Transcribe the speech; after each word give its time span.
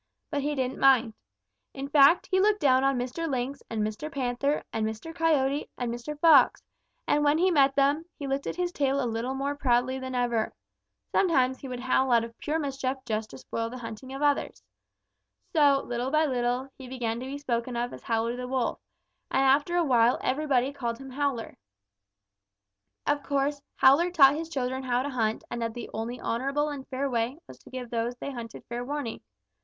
But 0.31 0.41
he 0.41 0.55
didn't 0.55 0.79
mind. 0.79 1.13
In 1.75 1.87
fact, 1.87 2.25
he 2.31 2.39
looked 2.39 2.59
down 2.59 2.83
on 2.83 2.97
Mr. 2.97 3.29
Lynx 3.29 3.61
and 3.69 3.83
Mr. 3.83 4.11
Panther 4.11 4.63
and 4.73 4.83
Mr. 4.83 5.13
Coyote 5.13 5.69
and 5.77 5.93
Mr. 5.93 6.19
Fox, 6.19 6.63
and 7.07 7.23
when 7.23 7.37
he 7.37 7.51
met 7.51 7.75
them, 7.75 8.05
he 8.17 8.25
lifted 8.25 8.55
his 8.55 8.71
tail 8.71 8.99
a 8.99 9.05
little 9.05 9.35
more 9.35 9.53
proudly 9.55 9.99
than 9.99 10.15
ever. 10.15 10.55
Sometimes 11.11 11.59
he 11.59 11.67
would 11.67 11.81
howl 11.81 12.11
out 12.11 12.23
of 12.23 12.35
pure 12.39 12.57
mischief 12.57 12.97
just 13.05 13.29
to 13.29 13.37
spoil 13.37 13.69
the 13.69 13.77
hunting 13.77 14.11
of 14.11 14.21
the 14.21 14.25
others. 14.25 14.63
So, 15.53 15.83
little 15.85 16.09
by 16.09 16.25
little, 16.25 16.69
he 16.79 16.87
began 16.87 17.19
to 17.19 17.27
be 17.27 17.37
spoken 17.37 17.75
of 17.77 17.93
as 17.93 18.01
Howler 18.01 18.35
the 18.35 18.47
Wolf, 18.47 18.79
and 19.29 19.43
after 19.43 19.75
a 19.75 19.85
while 19.85 20.17
everybody 20.23 20.73
called 20.73 20.97
him 20.97 21.11
Howler. 21.11 21.59
"Of 23.05 23.21
course, 23.21 23.61
Howler 23.75 24.09
taught 24.09 24.33
his 24.33 24.49
children 24.49 24.81
how 24.81 25.03
to 25.03 25.11
hunt 25.11 25.43
and 25.51 25.61
that 25.61 25.75
the 25.75 25.91
only 25.93 26.19
honorable 26.19 26.69
and 26.69 26.87
fair 26.87 27.07
way 27.07 27.37
was 27.47 27.59
to 27.59 27.69
give 27.69 27.91
those 27.91 28.15
they 28.15 28.31
hunted 28.31 28.65
fair 28.67 28.83
warning. 28.83 29.21